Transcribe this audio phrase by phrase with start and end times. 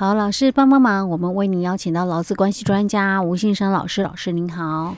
[0.00, 4.94] 好，老师帮帮忙，我们为您邀请到劳资关系专家吴信生老师，老师您好，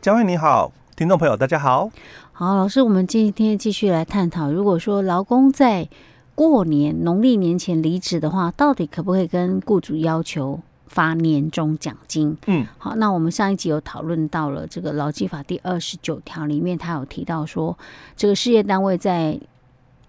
[0.00, 1.90] 嘉惠你好，听众朋友大家好，
[2.30, 5.88] 好，老师，我们今天继续来探讨，如果说劳工在
[6.36, 10.60] 过年农历年前离职的话，到底可不可以跟雇主要求？
[10.86, 17.76] 发年终奖金，嗯，好，那我们上一集有讨论到了这个劳基法第二十九条里面，他有提到说，
[18.16, 19.36] 这个事业单位在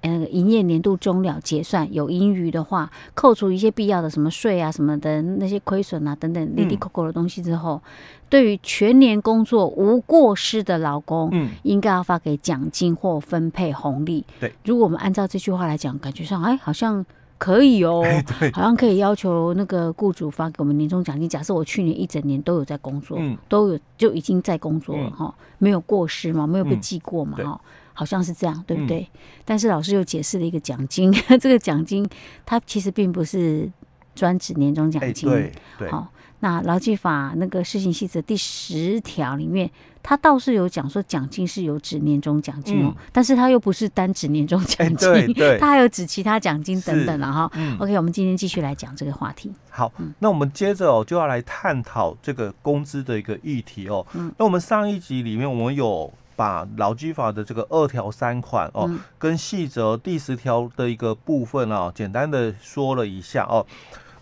[0.06, 7.90] 呃营业年度终了结算有盈余的话，扣除一些必要的什么税啊什么的那些亏损啊等等哩哩扣扣的东西之后，嗯、
[8.30, 14.24] 对于全年工作无过失的劳工，嗯，应该要发给奖金或分配红利。
[14.40, 17.06] 对，如果我们按照这句话来讲，感觉上哎好像。
[17.38, 18.02] 可以哦，
[18.56, 21.28] 好像可以要求那个雇主发给我们年终奖金。
[21.28, 27.60] 假设我去年一整年都有在工作，嗯，都有就已经在工作了哈，没有过失嘛，没有被记过嘛，哈，
[27.96, 29.10] 好像是这样，对不对？
[29.44, 32.08] 但是老师又解释了一个奖金， 这个奖金
[32.46, 33.68] 它其实并不是
[34.14, 36.12] 专指年终奖金，对对，好。
[36.42, 39.72] 那劳基法那个施行细则第十条里面，
[40.04, 47.50] 它倒是有讲说奖金是有指年终奖金哦，嗯、但是它又不是单指年终奖金，欸、对对，他还有指其他奖金等等了哈。
[47.56, 49.52] 嗯、OK，我们今天继续来讲这个话题。
[49.72, 54.06] 好，那我们接着哦就要来探讨这个工资的一个议题哦。
[54.14, 63.66] 嗯，那我们上一集里面我们有把劳基法的这个二条三款哦，嗯、跟细则第十条的一个部分啊、哦，简单的说了一下哦。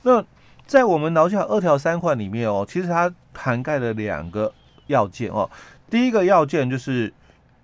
[0.04, 0.24] 那
[0.66, 4.54] 在我们劳基法二条三款里面哦，其实它涵盖了两个
[4.88, 5.50] 要件哦。
[5.90, 7.14] 第一个要件就是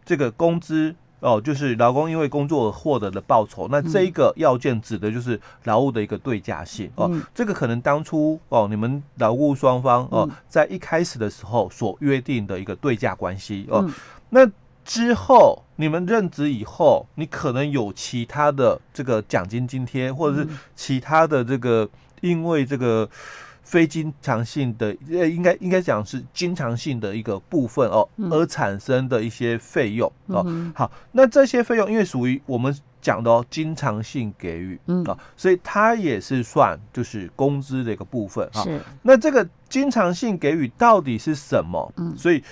[0.05, 3.67] 这个工资哦，就是劳工因为工作而获得的报酬。
[3.69, 7.11] 那这一个要件指的就是劳务的一个对价性哦。
[7.33, 13.89] 这个可能当初哦，你们劳务双方哦，在一开始的时候所约定的一个对价关系哦。
[14.29, 14.49] 那
[14.83, 21.89] 之后你们任职以后，你可能有其他的这个奖金津贴，或者是其他的这个。
[22.21, 23.09] 因为这个
[23.69, 30.43] 非经常性的，呃，应该应该讲是经常性的一个部分哦，而产生的一些费用哦。
[30.73, 38.63] 好，那这些费用因为属于我们讲的哦，经常性给予啊，所以它也是算就是工资的一个部分啊。
[38.63, 38.81] 是。
[39.03, 41.93] 那这个经常性给予到底是什么？
[41.97, 42.17] 嗯。
[42.17, 42.43] 所以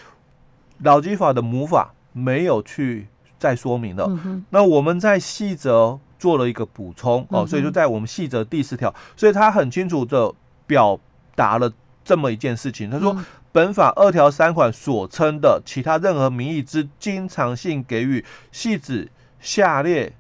[0.84, 3.07] 老基法的母法没有去
[3.39, 4.07] 再说明了。
[4.51, 5.99] 那我们在细则。
[6.19, 10.34] 做了一个补充哦，所以就在我们细则第四条，所以他很清楚的
[10.67, 11.00] 表
[11.33, 11.73] 达了
[12.05, 12.89] 这么一件事情。
[12.91, 13.17] 他说，
[13.51, 20.13] 本法二条三款所称的其他任何名义之经常性给予，系指下列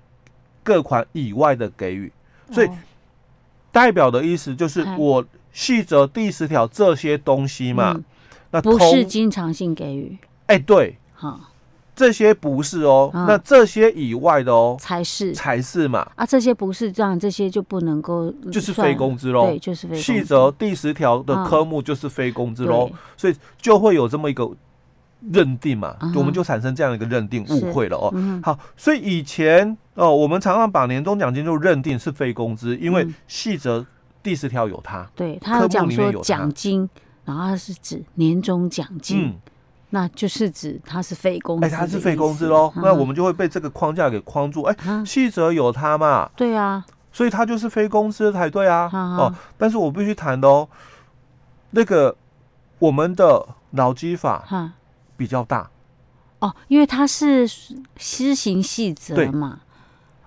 [0.63, 2.11] 各款以外的给予。
[2.51, 2.69] 所以
[3.71, 7.99] 代表的意思就是我细则第十条这些东西嘛，
[8.51, 10.17] 那不是经常性给予。
[10.47, 11.39] 哎，对，好。
[11.97, 15.33] 这些不是哦，嗯、那这些以外的哦才是。
[15.33, 16.07] 才是嘛。
[16.15, 20.03] 啊，这些不是这样，这些就不能够就是非工资喽，对，就是非工资。
[20.03, 24.47] 细则第十条的科目就是非工资喽，嗯、所以就会有这么一个
[25.31, 28.11] 认定嘛，嗯、我们就产生这样一个认定误会了哦。
[28.13, 33.83] 嗯、好，所以以前哦，我们常常把年终奖金就认定是非工资，因为细则
[34.21, 36.87] 第十条有它，对，它有讲说奖金，
[37.25, 39.33] 然后它是指年终奖金。
[39.89, 42.69] 嗯那就是指它是非工资，哎，它是非工资喽。
[42.75, 44.63] 那我们就会被这个框架给框住。
[44.63, 44.75] 哎，
[45.05, 46.29] 细则有它嘛？
[46.35, 48.89] 对啊，所以它就是非工资才对啊。
[48.91, 50.67] 哦，但是我必须谈的哦，
[51.71, 52.13] 那个
[52.79, 54.73] 我们的劳基法
[55.15, 55.69] 比较大
[56.39, 57.47] 哦，因为它是
[57.95, 59.61] 施行细则嘛。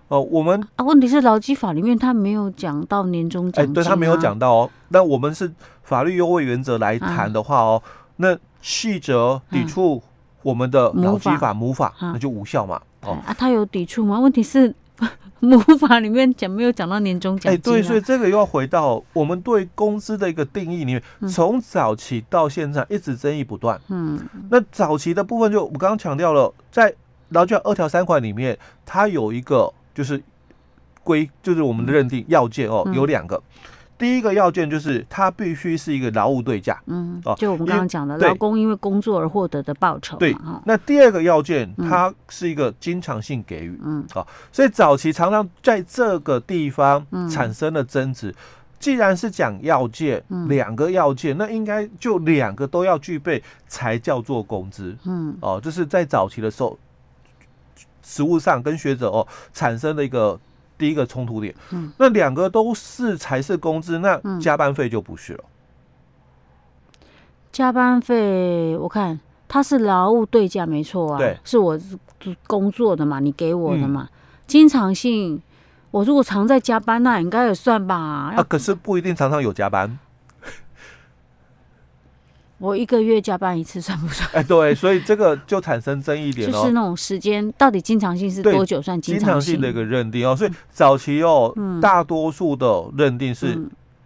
[0.09, 4.71] 哦，我们啊，问题是劳基法里面他没有讲到年终奖金，哎，对，他没有讲到哦。
[4.89, 7.83] 那我们是法律优惠原则来谈的话哦，
[8.17, 8.39] 那。
[8.61, 10.03] 细则抵触
[10.43, 12.81] 我们的劳基法母法，那就无效嘛。
[13.03, 14.21] 哦啊，他有抵触吗？
[14.21, 14.75] 问题是
[15.41, 17.53] 母法里面讲没有讲到年终奖金。
[17.53, 23.81] 哎，对，所以这个又要回到我们对工资的一个定义里面，从早期到现在一直争议不断。
[23.89, 24.21] 嗯，
[24.51, 26.95] 那早期的部分就我刚刚强调了，在
[27.31, 30.23] 劳基法二条三款里面，它有一个就是
[31.03, 33.43] 规，就是我们的认定要件哦，有两个。
[34.01, 40.35] 第一个要件就是它必须是一个劳务对价，嗯，哦，就我们刚刚讲的，劳工因为工作而获得的报酬，对。
[40.65, 48.35] 那第二个要件，它是一个经常性给予，嗯，好，所以早期常常在这个地方产生了争执。
[48.79, 56.79] 既然是讲要件，两个要件，那应该就两个都要具备才叫做工资，嗯，哦，这是在早期的时候，
[58.03, 60.41] 实物上跟学者哦产生的一个。
[60.81, 65.45] 第一个冲突点，嗯，那两个都是才是工资，那加班费就不是了。
[67.53, 71.79] 加班费，我看它是劳务对价，没错啊，对，是我
[72.47, 74.09] 工作的嘛，你给我的嘛。
[74.47, 75.43] 经常性，
[75.91, 78.33] 我如果常在加班，那应该也算吧？
[78.35, 79.99] 啊，可是不一定常常有加班。
[82.61, 84.29] 我一个月加班一次算不算？
[84.35, 86.53] 哎，对，所以这个就产生争议点哦。
[86.53, 89.59] 就是那种时间到底经常性是多久算经常性？
[89.59, 90.37] 的一个认定哦。
[90.37, 93.59] 所以早期哦，嗯、大多数的认定是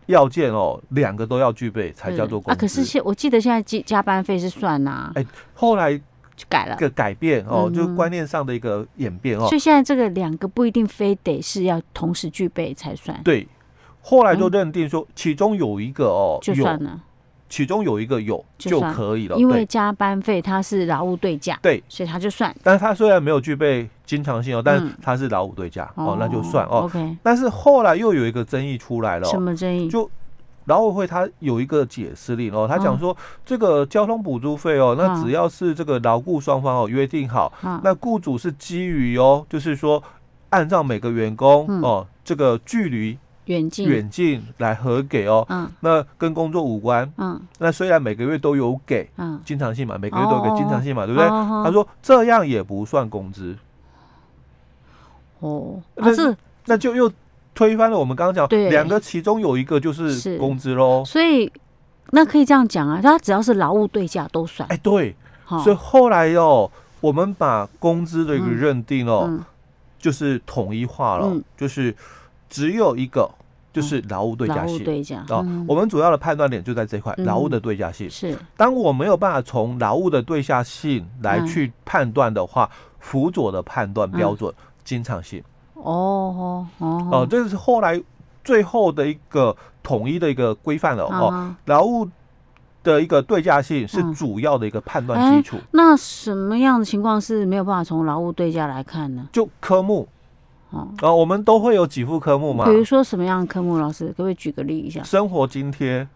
[0.06, 2.56] 要件哦，两个都要具备才叫做工资。
[2.56, 5.12] 啊，可是现我记得现在加加班费是算呐、啊。
[5.16, 5.98] 哎，后来
[6.36, 9.48] 就改了，个改变哦，就观念上的一个演变哦。
[9.48, 13.20] 所以现在这个两个不一定非得是要同时具备才算。
[13.24, 13.48] 对，
[14.00, 17.00] 后来就认定说其中有一个哦，就算了。
[17.54, 22.52] 其中有一个有就可以了，因为加班费它是劳务对价，对，所以它就算。
[22.64, 26.78] 但是它虽然没有具备经常性哦，但是它是劳务对价哦，那就算哦。
[26.78, 27.16] OK。
[27.22, 29.88] 但是后来又有一个争议出来了，什么争议？
[29.88, 30.10] 就
[30.64, 33.16] 劳委会他有一个解释令哦，他讲说
[33.46, 37.52] 这个交通补助费哦，那只要是这个劳雇双方哦约定好，
[37.84, 40.02] 那雇主是基于哦，就是说
[40.50, 43.16] 按照每个员工哦这个距离。
[43.46, 43.88] 远近。
[43.88, 51.28] 远近来核给哦，嗯，那跟工作无关，嗯，那虽然每个月都有给，嗯，经常性嘛，每个月都有给经常性嘛，对不对？
[51.28, 53.56] 他说这样也不算工资，
[55.40, 56.36] 哦，那是。
[56.66, 57.12] 那就又
[57.54, 61.52] 推翻了我们刚刚讲两个其中有一个就是工资喽，所以
[62.12, 65.14] 那可以这样讲啊，他只要是劳务对价都算，哎，对，
[65.62, 66.70] 所以后来哦，
[67.02, 69.38] 我们把工资的一个认定哦，
[69.98, 71.94] 就是统一化了，就是。
[72.54, 73.28] 只有一个，
[73.72, 74.84] 就是劳务对价性。
[74.84, 78.08] 对价啊，我们主要的判断点就在这块，劳务的对价性。
[78.08, 82.70] 是，当我没有办法从劳务的对价性来去判断的话，
[83.00, 84.54] 辅佐的判断标准，
[84.84, 85.42] 经常性。
[85.74, 88.00] 哦哦哦，这是后来
[88.44, 91.52] 最后的一个统一的一个规范了哦。
[91.64, 92.08] 劳务
[92.84, 95.56] 的一个对价性是主要的一个判断基础。
[95.72, 99.26] 那什么样的情况是没有办法从劳务对价来看呢？
[99.32, 100.06] 就科目。
[101.02, 102.64] 哦，我们都会有几副科目嘛？
[102.64, 103.78] 比如说什么样的科目？
[103.78, 105.02] 老师可不可以举个例一下？
[105.02, 106.06] 生活津贴。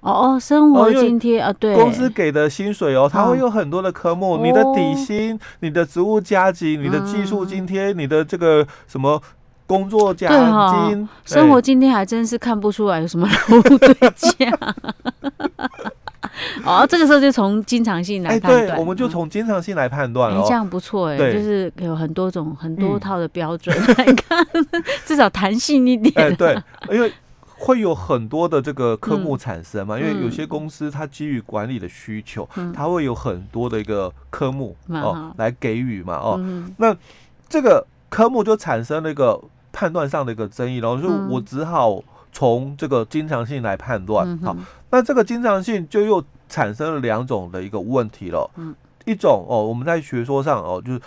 [0.00, 9.18] 哦哦，生活津贴啊，对，公司给的薪水哦，它会有很多的科目，你的底薪、你的职务加级、你的技术津贴、你的这个什么
[9.66, 10.30] 工作奖
[10.88, 11.08] 金。
[11.24, 14.74] 生活津贴还真是看不出来有什么劳务对价。
[16.64, 20.42] 哦，这个时候就从经常性来判断，对，我们就从经常性来判断了。
[20.46, 24.46] 这样不错哎，就是有很多种、很多套的标准来看，
[25.06, 26.12] 至少弹性一点。
[26.16, 26.60] 哎，对，
[26.90, 27.12] 因为
[27.56, 36.40] 会有很多的这个科目产生嘛，因为有些公司它基于管理的需求，它会有很多的一个科目哦来给予嘛哦，
[36.78, 36.94] 那
[37.48, 39.40] 这个科目就产生了一个
[39.72, 42.02] 判断上的一个争议，然后就我只好
[42.34, 44.54] 从这个经常性来判断好。
[44.90, 48.74] 那这个经常性就又产生了两种的一个问题了，嗯，
[49.06, 51.00] 一种哦，我们在学说上哦，就是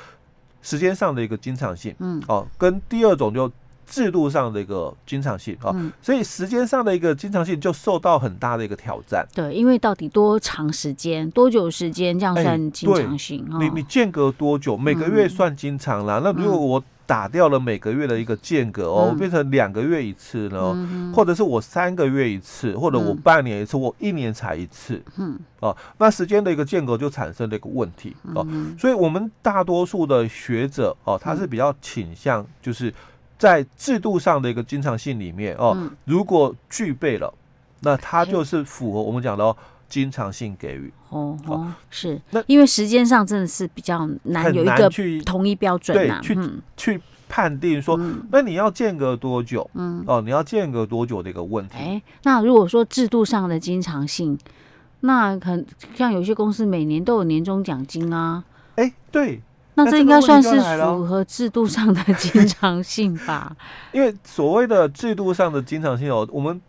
[0.62, 3.52] 时间上的一个经常性，嗯，哦，跟第二种就
[3.86, 9.26] 制度上的一个经常性啊，所以时间上的一个经常性就受到很大的一个挑战。
[9.34, 13.46] 对，因为到底多长时间、多久时间这样算经常性？
[13.60, 14.76] 你你间隔多久？
[14.76, 16.20] 每个月算经常啦。
[16.22, 28.46] 那如果我打掉了每个月的一个间隔哦，变成两个月一次呢，嗯、或者是我三个月一次，或者我半年一次，我一年才一次，嗯，哦，那时间的一个间隔就产生了一个问题哦，
[28.78, 32.94] 所以我们大多数的学者哦，他是比较倾向就是
[33.40, 37.34] 在制度上的一个经常性里面哦，如果具备了，
[37.80, 39.56] 那它就是符合我们讲的哦。
[39.90, 44.90] 经常性给予哦哦是，那因为时间上真的是比较难有一个
[45.26, 46.38] 统一标准，对，去
[46.76, 47.98] 去判定说，
[48.32, 49.70] 那你要间隔多久？
[49.74, 51.78] 嗯哦，你要间隔多久的一个问题。
[51.78, 54.38] 哎，那如果说制度上的经常性，
[55.00, 55.64] 那可
[55.96, 58.44] 像有些公司每年都有年终奖金啊。
[58.76, 59.42] 哎，对，
[59.76, 63.56] 那这应该算是符合制度上的经常性吧？
[63.94, 66.62] 因为所谓的制度上的经常性哦，我们。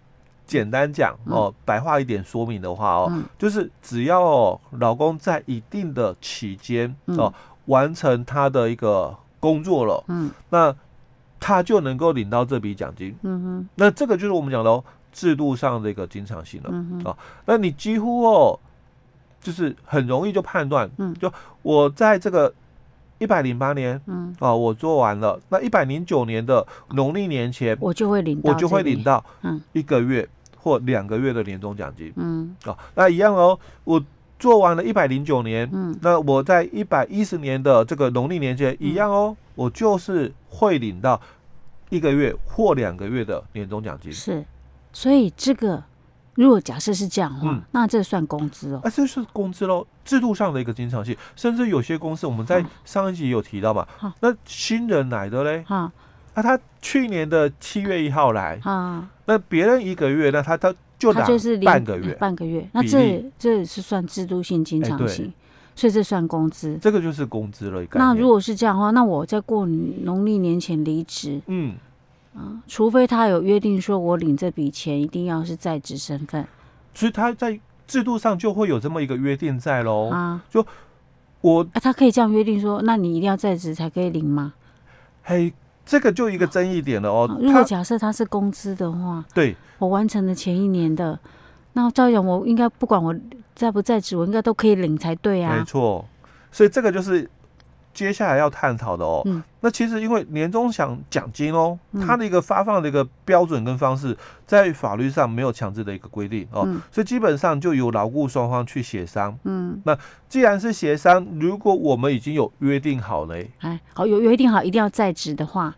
[0.48, 7.32] 简单讲哦，白话一点说明的话哦，就是只要哦，劳工在一定的期间哦，
[7.66, 10.74] 完成他的一个工作了，嗯，那
[11.38, 18.58] 他就能够领到这笔奖金，嗯哼，那这个就是我们讲的制度上的一个经常性了，嗯哼，啊，那你几乎哦，
[19.40, 22.52] 就是很容易就判断，嗯，就我在这个
[23.18, 30.26] 一百零八年，嗯，啊，我做完了，那一百零九年的农历年前，我就会领，我就会领到，嗯，一个月。
[30.58, 33.58] 或两个月的年终奖金，嗯，哦，那一样哦。
[33.84, 34.02] 我
[34.38, 41.20] 做完了一百零九年，嗯，那我在一百一十年的这个农历年前一样哦，我就是会领到
[41.90, 44.12] 一个月或两个月的年终奖金。
[44.12, 44.44] 是，
[44.92, 45.82] 所以这个
[46.34, 48.80] 如果假设是这样的话，嗯，那这算工资哦。
[48.84, 53.86] 啊，这是工资喽，制度上的一个经常性，甚至有些公司我们在上一集有提到嘛，
[54.20, 55.90] 那新人来的嘞，哈。
[56.34, 65.32] 啊，他去年的七月一号来啊，那别人一个月，那他他就他就是半个月，半个月，那这这是算制度性经常性，欸、
[65.76, 67.84] 所以这算工资，这个就是工资了。
[67.92, 71.76] 那如果是这样的话，那我在过农历年前离职，嗯。
[72.34, 76.46] 啊，除非他有约定说，我领这笔钱一定要是在职身份，
[76.94, 80.64] 所以他在制度上就会有这么一个约定在喽啊，就
[81.40, 84.54] 我啊，他可以这样约定说，那你一定要在职才可以领吗？
[85.22, 85.52] 嘿。
[85.88, 87.26] 这个就一个争议点了哦。
[87.40, 91.18] 如果假设他是工资的话，对，我完成了前一年的，
[91.72, 93.12] 那照样我应该不管我
[93.54, 95.56] 在不在职，我应该都可以领才对啊。
[95.56, 96.04] 没错，
[96.52, 97.28] 所以这个就是。
[97.98, 109.36] 接下来要探讨的哦，嗯、那其实因为年终奖奖金哦，嗯、它的一个发放的一个标准跟方式，在法律上没有强制的一个规定哦，嗯、所以基本上就由劳雇双方去协商。
[109.42, 115.74] 嗯，那既然是协商，如果我们已经有约定好了，哎，好有约定好一定要在职的话，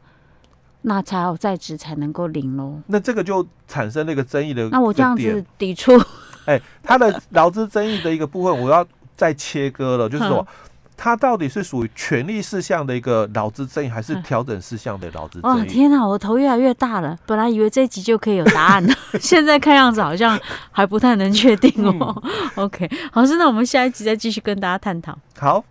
[0.82, 2.82] 那才有在职才能够领喽。
[2.88, 5.92] 那这个就产生那个争议的，那我这样子抵触，
[6.44, 8.86] 哎，他的劳资争议的一个部分，我要
[9.16, 10.46] 再切割了，就是说。
[11.02, 15.62] 它到底是属于权利事项的一个劳资争议，还是调整事项的劳资争议？
[15.62, 17.16] 哦，天哪，我头越来越大了。
[17.24, 20.38] 本来以为这一集就可以有答案了， 现在看样子好像
[20.70, 22.22] 还不太能确定哦。
[22.22, 22.32] 嗯、
[22.66, 25.16] OK，好，是那我们下一集再继续跟大家探讨。
[25.38, 25.64] 好。